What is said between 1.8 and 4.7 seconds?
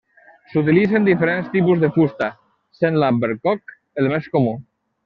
de fusta, sent l'albercoc el més comú.